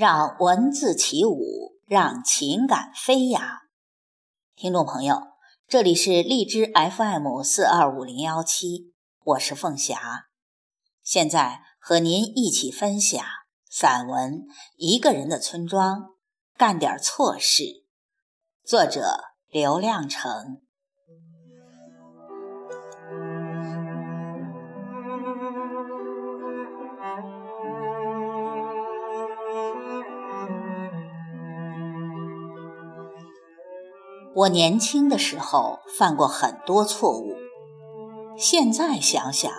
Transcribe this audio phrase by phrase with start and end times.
[0.00, 3.42] 让文字起舞，让情感飞扬。
[4.56, 5.20] 听众朋友，
[5.68, 10.00] 这里是荔枝 FM 四二五零幺七，我是凤霞，
[11.02, 13.22] 现在和您一起分享
[13.68, 14.32] 散文
[14.78, 16.14] 《一个人的村庄
[16.56, 17.62] 干点错事》，
[18.64, 20.62] 作者刘亮程。
[34.32, 37.34] 我年轻的时候犯过很多错误，
[38.38, 39.50] 现在想想，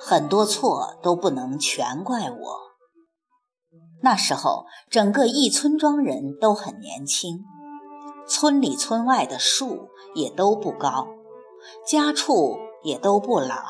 [0.00, 2.58] 很多错都不能全怪我。
[4.02, 7.44] 那时候，整个一村庄人都很年轻，
[8.26, 11.08] 村里村外的树也都不高，
[11.86, 13.62] 家畜也都不老，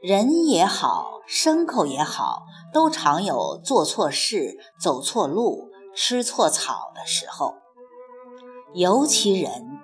[0.00, 2.42] 人也好，牲口也好，
[2.72, 7.54] 都常有做错事、走错路、吃错草的时候。
[8.74, 9.78] 尤其人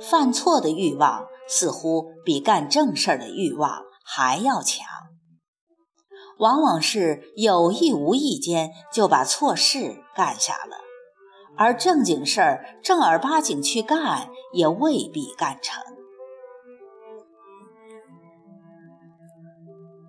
[0.00, 4.86] 犯错的欲望，似乎比干正事儿的欲望还要强。
[6.38, 10.78] 往往是有意无意间就把错事干下了，
[11.58, 15.82] 而正经事儿正儿八经去干，也未必干成。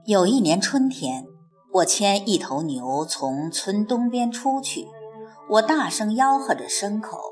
[0.05, 1.25] 有一年春天，
[1.73, 4.87] 我牵一头牛从村东边出去，
[5.49, 7.30] 我大声吆喝着牲口。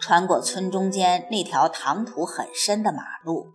[0.00, 3.48] 穿过村中间那条塘土很深的马路，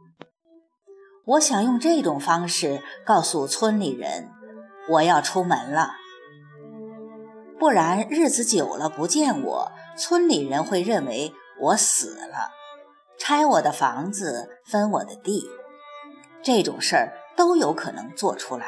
[1.26, 4.30] 我想用这种方式告诉村里人，
[4.90, 5.96] 我要出门了。
[7.58, 12.52] 不然日子久了不见我，村里人会认为我死了，
[13.18, 15.50] 拆我的房子，分我的地，
[16.44, 18.68] 这种事儿都有可能做出来。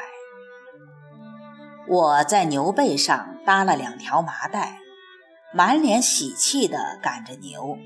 [1.86, 4.80] 我在牛背上搭了两条麻袋。
[5.58, 7.76] 满脸喜气地赶着牛，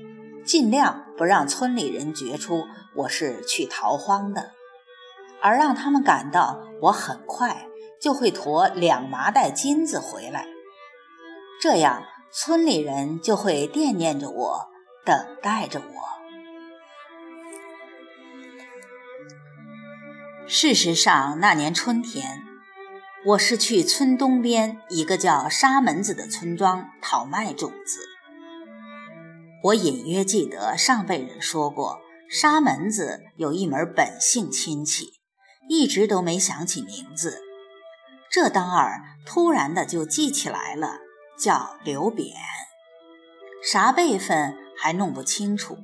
[0.45, 4.51] 尽量不让村里人觉出我是去逃荒的，
[5.41, 7.65] 而让他们感到我很快
[7.99, 10.45] 就会驮两麻袋金子回来。
[11.59, 14.67] 这样，村里人就会惦念着我，
[15.03, 16.03] 等待着我。
[20.47, 22.43] 事实上，那年春天。
[23.25, 28.01] 我是去村东边一个叫沙门子的村庄讨卖种子。
[29.63, 35.21] 我隐约记得上辈人说过，沙门子有一门本姓亲戚，
[35.69, 37.41] 一直都没想起名字。
[38.29, 40.97] 这当儿突然的就记起来了，
[41.39, 42.35] 叫刘扁。
[43.63, 45.77] 啥辈分还弄不清楚，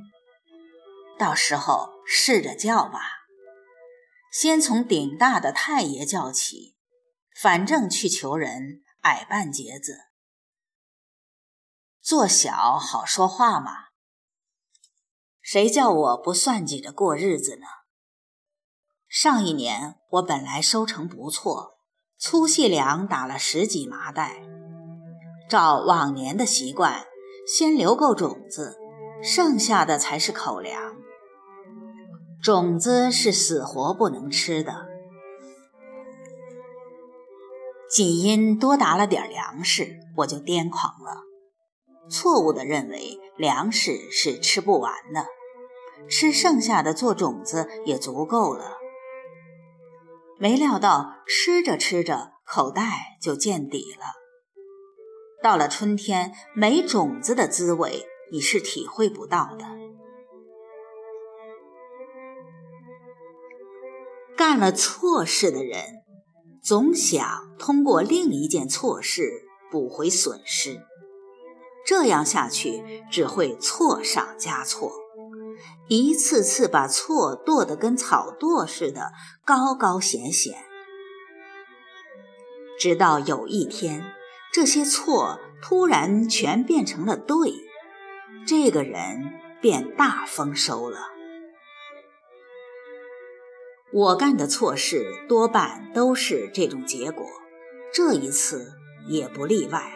[1.18, 3.00] 到时候试着叫吧。
[4.30, 6.76] 先从顶大的太爷叫起。
[7.42, 9.98] 反正去求人，矮半截子，
[12.02, 13.72] 做小好说话嘛。
[15.40, 17.66] 谁叫我不算计着过日子呢？
[19.08, 21.78] 上一年我本来收成不错，
[22.18, 24.44] 粗细粮打了十几麻袋。
[25.50, 27.06] 照往年的习惯，
[27.48, 28.78] 先留够种子，
[29.24, 30.98] 剩下的才是口粮。
[32.44, 34.89] 种子是死活不能吃的。
[37.90, 41.24] 仅因多打了点粮食，我就癫狂了，
[42.08, 45.26] 错误地认为粮食是吃不完的，
[46.08, 48.78] 吃剩下的做种子也足够了。
[50.38, 54.06] 没料到吃着吃着，口袋就见底了。
[55.42, 59.66] 到了春天，没种子的滋味你是体会不到的。
[64.38, 66.04] 干了错事的人。
[66.62, 69.30] 总想通过另一件错事
[69.72, 70.82] 补回损失，
[71.86, 74.92] 这样下去只会错上加错，
[75.88, 79.12] 一次次把错剁得跟草垛似的
[79.46, 80.66] 高高显显，
[82.80, 84.04] 直到有一天，
[84.54, 87.54] 这些错突然全变成了对，
[88.46, 91.19] 这个人便大丰收了。
[94.00, 97.26] 我干的错事多半都是这种结果，
[97.94, 98.72] 这一次
[99.10, 99.92] 也不例外。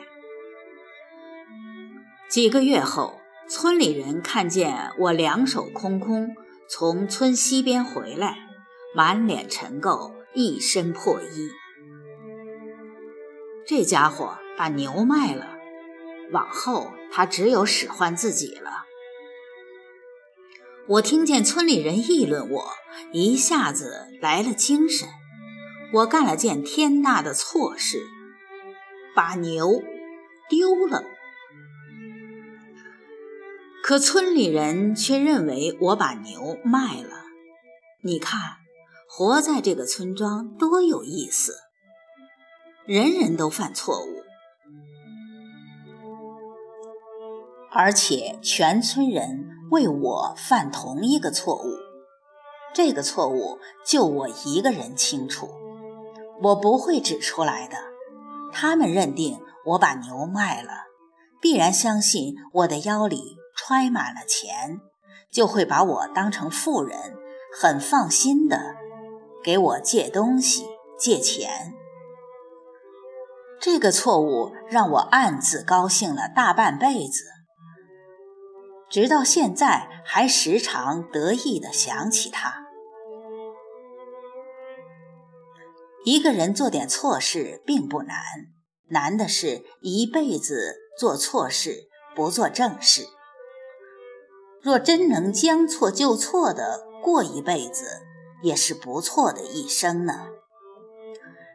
[2.27, 6.35] 几个月后，村里人看见我两手空空
[6.67, 8.39] 从村西边回来，
[8.93, 11.49] 满脸尘垢，一身破衣。
[13.65, 15.47] 这家伙把牛卖了，
[16.33, 18.83] 往后他只有使唤自己了。
[20.89, 22.65] 我听见村里人议论我，
[23.13, 25.07] 一下子来了精神。
[25.93, 28.01] 我干了件天大的错事，
[29.15, 29.81] 把牛
[30.49, 31.05] 丢了。
[33.81, 37.23] 可村里人却认为我把牛卖了。
[38.03, 38.57] 你看，
[39.07, 41.53] 活在这个村庄多有意思！
[42.85, 44.23] 人人都犯错误，
[47.71, 51.67] 而且全村人为我犯同一个错误。
[52.73, 55.49] 这个错误就我一个人清楚，
[56.41, 57.75] 我不会指出来的。
[58.53, 60.85] 他们认定我把牛卖了，
[61.41, 63.37] 必然相信我的腰里。
[63.55, 64.81] 揣满了钱，
[65.31, 67.15] 就会把我当成富人，
[67.55, 68.75] 很放心的
[69.43, 70.65] 给我借东西、
[70.97, 71.71] 借钱。
[73.61, 77.25] 这个错误让我暗自高兴了大半辈子，
[78.93, 82.67] 直到现在还时常得意的想起他。
[86.05, 88.19] 一个人做点错事并不难，
[88.89, 93.07] 难的是一辈子做错事，不做正事。
[94.61, 98.03] 若真能将错就错的过一辈子，
[98.43, 100.27] 也是不错的一生呢。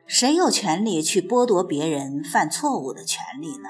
[0.09, 3.69] 谁有权利去剥夺别人犯错误的权利呢？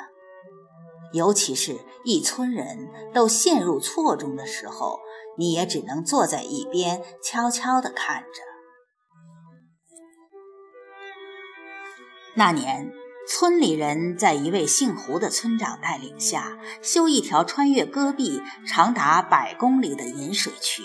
[1.12, 5.00] 尤其是一村人都陷入错中的时候，
[5.36, 8.42] 你也只能坐在一边悄悄地看着。
[12.34, 12.92] 那年。
[13.30, 20.82] 村里人在一位姓胡的村长带领下，修一条穿越戈壁、长达百公里的引水渠。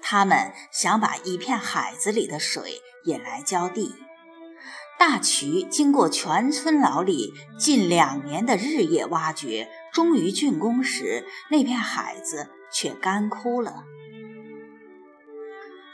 [0.00, 3.96] 他们想把一片海子里的水引来浇地。
[5.00, 13.84] 大渠经过全村老李近两年的日夜挖掘，终于竣工时，那片海子却干枯了。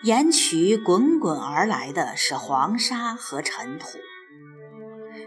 [0.03, 3.87] 沿渠滚滚而来的是黄沙和尘土。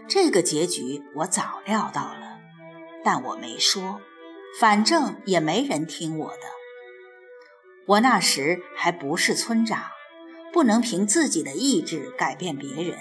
[0.06, 2.38] 这个结局我早料到了，
[3.02, 4.02] 但我没说，
[4.60, 6.42] 反正也没人听我的。
[7.86, 9.84] 我那时还不是村长，
[10.52, 12.98] 不能凭自己的意志改变别人。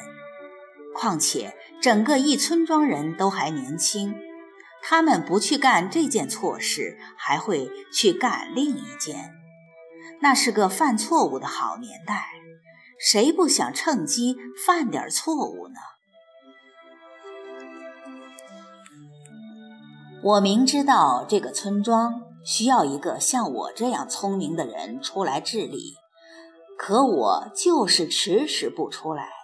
[0.99, 4.13] 况且整个一村庄人都还年轻，
[4.83, 9.33] 他们不去干这件错事，还会去干另一件。
[10.19, 12.25] 那是个犯错误的好年代，
[12.99, 14.35] 谁不想趁机
[14.65, 15.79] 犯点错误呢？
[20.21, 25.95] 我明知道这个村庄需要一个像我这样聪明的人出来治理，
[26.77, 29.38] 可我就是迟迟不出来。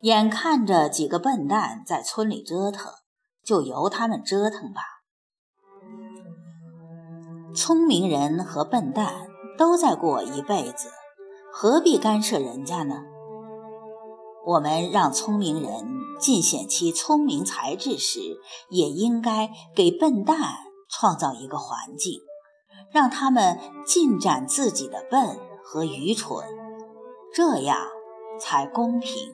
[0.00, 2.92] 眼看着几个笨蛋在村里折腾，
[3.42, 4.82] 就由他们折腾吧。
[7.54, 10.88] 聪明人和笨蛋都在过一辈子，
[11.52, 13.04] 何必干涉人家呢？
[14.46, 15.86] 我们让聪明人
[16.20, 18.18] 尽显其聪明才智时，
[18.68, 20.36] 也应该给笨蛋
[20.90, 22.20] 创造一个环境，
[22.90, 26.44] 让他们尽展自己的笨和愚蠢，
[27.32, 27.86] 这样
[28.38, 29.32] 才公平。